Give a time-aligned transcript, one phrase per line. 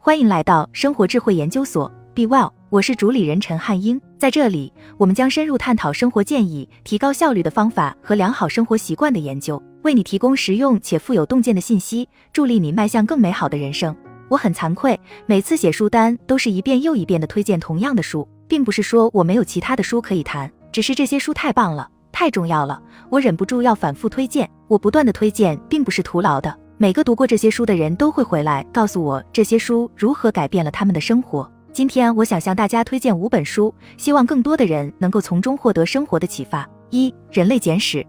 [0.00, 4.00] 欢迎来到生活智慧研究所，Be Well，我是主理人陈汉英。
[4.16, 13.94] 在这里，我们将深入探讨生活建议、提高效率的方法和良好生活习惯的研究，为你提供实用且富有洞见的信息，助力你迈向更美好的人生。
[14.28, 22.80] 我很惭愧，每次写书单都是一遍又一遍的推荐同样的书，并不是说我没有其他的书可以谈，只是这些书太棒了，太重要了，
[23.10, 24.48] 我忍不住要反复推荐。
[24.68, 26.56] 我不断的推荐，并不是徒劳的。
[26.80, 31.50] 每个读过这些书的人都会回来告诉我这些书如何改变了他们的生活。
[31.72, 36.64] 今天我想向大家推荐五本书，希望更多的人能够从中获得生活的启发。
[36.90, 38.06] 一、人类简史，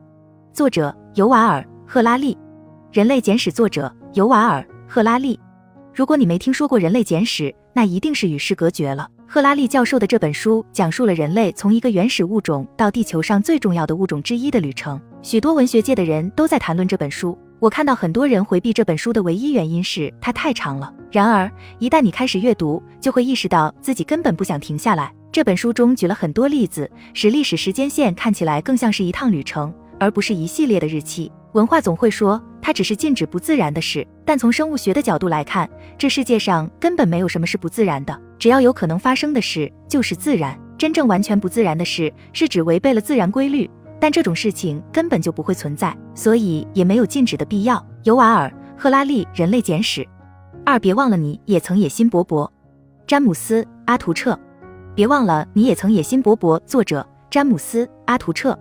[0.53, 2.37] 作者尤瓦尔·赫拉利。
[2.91, 5.39] 人类简史作者尤瓦尔·赫拉利。
[5.91, 9.09] 如果你没听说过人类简史，那一定是与世隔绝了。
[9.27, 15.01] 赫拉利教授的这本书讲述了人类从一个原始物种到地球上最重要的物种之一的旅程。
[15.23, 17.35] 许多文学界的人都在谈论这本书。
[17.59, 20.93] 我看到很多人回避这本书的唯一原因是它太长了。
[21.11, 25.13] 然而，一旦你开始阅读，就会意识到自己根本不想停下来。
[25.29, 31.29] 这本书中举了很多例子，使历史时间线看起来更像是一趟旅程，而不是一系列的日期。
[31.51, 38.17] 文化总会说它只是禁止不自然的事，但从生物学的角度来看，这世界上根本没有什么是不自然的。
[38.37, 40.57] 只要有可能发生的事，就是自然。
[40.77, 43.69] 真正完全不自然的事，是指违背了自然规律。
[43.99, 47.85] 但这种事情根本就不会存在，所以也没有禁止的必要。
[48.03, 48.47] 尤瓦尔·
[48.81, 50.01] 赫拉利《人类简史》
[50.65, 52.49] 二，别忘了你也曾野心勃勃。
[53.05, 54.39] 詹姆斯·阿图彻，
[54.95, 56.57] 别忘了你也曾野心勃勃。
[56.65, 58.57] 作者：詹姆斯·阿图彻。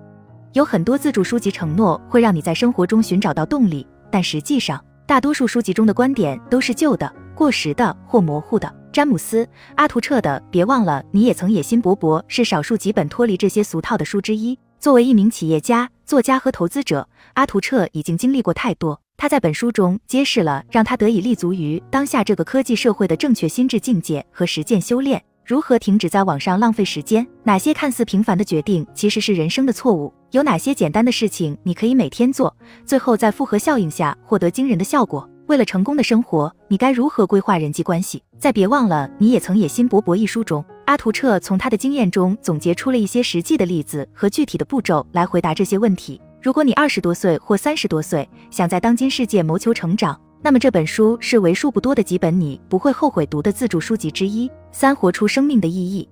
[0.54, 8.74] 有很多自助书籍承诺会让你在生活中寻找到动力，但实际上，大多数书籍中的观点都是旧的、过时的或模糊的。
[8.90, 9.44] 詹姆斯·
[9.76, 14.58] 阿图彻的《别忘了你也曾野心勃勃》是少数几本脱离这些俗套的书之一。
[14.80, 19.00] 作为一名企业家、作家和投资者，阿图彻已经经历过太多。
[19.16, 25.20] 他在本书中揭示了让他得以立足于当下这个科技社会的正确心智境界和实践修炼。
[25.44, 27.26] 如何停止在网上浪费时间？
[27.42, 30.14] 哪些看似平凡的决定其实是人生的错误？
[30.30, 32.54] 有哪些简单的事情你可以每天做，
[32.86, 35.28] 最后在复合效应下获得惊人的效果？
[35.46, 38.22] 为了成功的生活，你该如何规划人际关系？
[38.38, 46.18] 在别忘了，你也曾野心勃勃一书中，阿图彻从他的经验中总结出了一些实际的例子和具体的步骤来回答这些问题。
[46.40, 54.50] 如果你二十多岁或三十多岁，想在当今世界谋求成长，那么这本书是为数不多的几本你不会后悔读的自助书籍之一。
[54.72, 56.08] 三、活出生命的意义，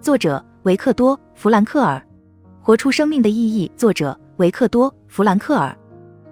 [0.00, 2.04] 作者维克多·弗兰克尔。
[2.60, 5.72] 活出生命的意义，作者维克多·弗兰克尔。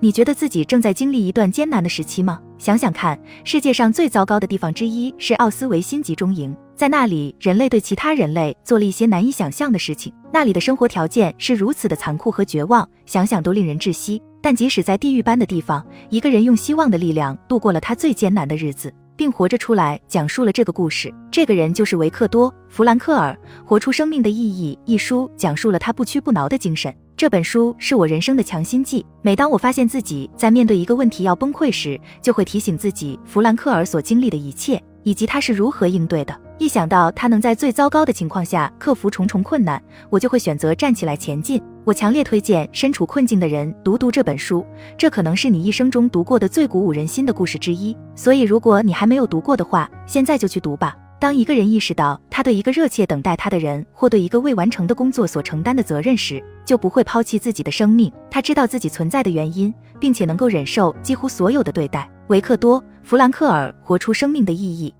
[0.01, 2.41] 你觉得自己正在经历一段艰难的时期吗？
[2.59, 10.13] 想想看，世界上最糟糕的地方之一是奥斯维辛集中营，在那里，人类对其他人类做了一些难以想象的事情。
[10.33, 14.21] 那里的生活条件是如此的残酷和绝望，想想都令人窒息。
[14.43, 21.15] 但即使在地狱般的地方，一个人用希望的力量度过了他最艰难的日子，并活着出来，讲述了这个故事。
[21.31, 23.33] 这个人就是维克多·弗兰克尔，
[23.65, 26.93] 《活出生命的意义》一书讲述了他不屈不挠的精神。
[27.17, 29.07] 这本书是我人生的强心剂。
[29.23, 36.39] 每当我发现自己在面对一个问题要崩溃时，就会提醒自己弗兰克尔所经历的一切，以及他是如何应对的。
[36.59, 41.61] 一想到他能在最糟糕的情况下克服重重困难，我就会选择站起来前进。
[41.85, 44.65] 我强烈推荐身处困境的人读读这本书，
[44.97, 47.95] 这可能是你一生中读过的最鼓舞人心的故事之一。
[48.15, 50.97] 所以，如果你还没有读过的话，现在就去读吧。
[51.19, 58.13] 当一个人意识到他对一个热切等待他的人或对一个未完成的工作所承担的责任时，就不会抛弃自己的生命。
[58.31, 62.09] 他知道自己存在的原因，并且能够忍受几乎所有的对待。
[62.29, 64.95] 维克多·弗兰克尔《活出生命的意义》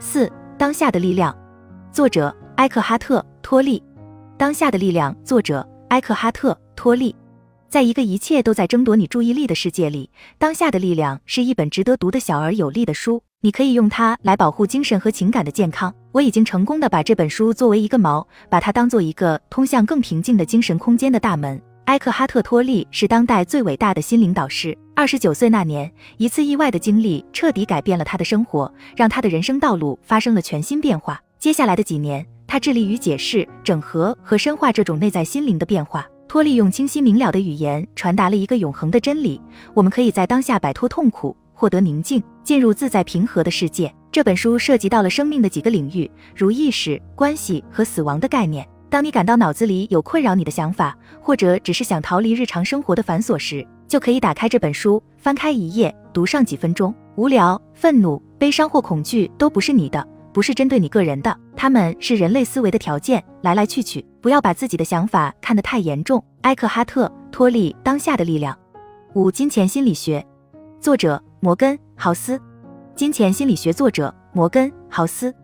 [0.00, 1.36] 四当下的力量，
[1.90, 3.82] 作者埃克哈特·托利。
[4.36, 7.14] 当下的力量，作者埃克哈特·托利。
[7.68, 13.20] 在一个一切都在争夺你注意力的世界里，《当下的力量》是一本值得读的小而有力的书。
[13.40, 15.92] 你可以用它来保护精神和情感的健康。
[16.12, 21.60] 我已经成功的把这本书作为一个锚，把它当做一个通向更平静的精神空间的大门。
[21.86, 24.76] 埃克哈特·托利是当代最伟大的心灵导师。
[24.94, 31.20] 二十九岁那年，一次意外的经历彻底改变了他的生活，让他的人生道路发生了全新变化。
[31.38, 36.06] 接下来的几年，他致力于解释、整合和深化这种内在心灵的变化。
[36.26, 39.38] 托利用清晰明了的语言传达了一个永恒的真理：
[39.74, 43.94] 我们可以在当下摆脱痛苦，获得宁静，进入自在平和的世界。
[44.10, 48.66] 这本书涉及到了生命的几个领域，如意识、关系和死亡的概念。
[48.94, 56.94] 当你感到脑子里有困扰你的想法，或者只是想逃离日常生活的繁琐时，就可以打开这本书，翻开一页，读上几分钟。
[57.16, 60.06] 无聊、愤怒、悲伤或恐惧都不是你的。
[60.32, 64.06] 不是针对你个人的，他们是人类思维的条件，来来去去。
[64.20, 66.24] 不要把自己的想法看得太严重。
[66.42, 68.54] 埃克哈特·托利《当下的力量》
[69.14, 70.24] 五金钱心理学，
[70.80, 72.40] 作者摩根·豪斯。
[72.94, 75.34] 金钱心理学作者摩根·豪斯。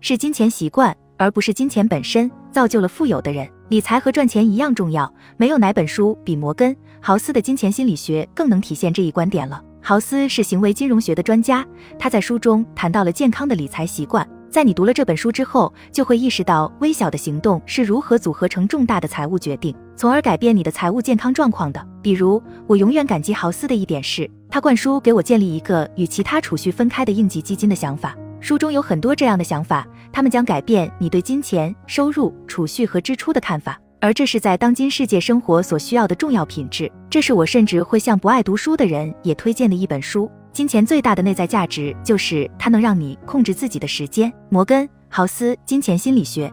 [0.00, 3.46] 是金钱习惯，而不是金钱本身，造就了富有的人。
[3.68, 6.72] 理财和赚钱一样重要，没有哪本书比摩根·
[7.02, 9.62] 豪斯的金钱心理学更能体现这一观点了。
[9.82, 11.62] 豪斯是行为金融学的专家，
[11.98, 14.26] 他在书中谈到了健康的理财习惯。
[14.48, 21.86] 在你读了这本书之后，就会意识到微小的行动是如何组合成重大的财务决定，从而改变你的财务健康状况的。
[22.00, 28.16] 比如，我永远感激豪斯的一点是，他灌输给我建立一个与其他储蓄分开的应急基金的想法。
[28.46, 36.88] 书中有很多这样的想法，他们将改变你对金钱、收入、储蓄和支出的看法，而这是在当今世界生活所需要的重要品质。
[37.10, 40.30] 这是我甚至会向不爱读书的人也推荐的一本书。
[40.52, 44.32] 金钱最大的内在价值就是它能让你控制自己的时间。
[44.48, 46.48] 摩根·豪斯《金钱心理学》。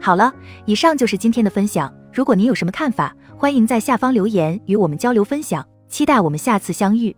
[0.00, 0.34] 好了，
[0.66, 1.88] 以上就是今天的分享。
[2.12, 5.64] 如果您有什么看法，欢迎在下方留言与我们交流分享。
[5.88, 7.14] 期待我们下次相遇。